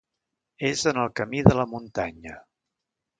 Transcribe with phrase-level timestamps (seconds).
[0.69, 2.39] És en el Camí de la Muntanya.